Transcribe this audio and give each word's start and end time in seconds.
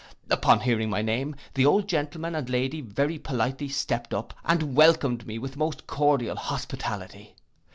Upon 0.31 0.61
hearing 0.61 0.89
my 0.89 1.03
name, 1.03 1.35
the 1.53 1.67
old 1.67 1.87
gentleman 1.87 2.33
and 2.33 2.49
lady 2.49 2.81
very 2.81 3.19
politely 3.19 3.67
stept 3.69 4.15
up, 4.15 4.33
and 4.43 4.75
welcomed 4.75 5.27
me 5.27 5.37
with 5.37 5.57
most 5.57 5.85
cordial 5.85 6.37
hospitality. 6.37 7.35